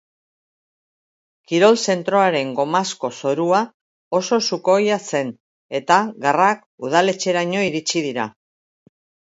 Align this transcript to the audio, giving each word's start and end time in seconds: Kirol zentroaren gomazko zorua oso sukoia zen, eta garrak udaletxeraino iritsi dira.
Kirol 1.51 1.77
zentroaren 1.93 2.55
gomazko 2.61 3.13
zorua 3.19 3.59
oso 4.21 4.41
sukoia 4.51 4.99
zen, 5.13 5.31
eta 5.83 6.03
garrak 6.27 6.69
udaletxeraino 6.91 7.65
iritsi 7.71 8.07
dira. 8.11 8.29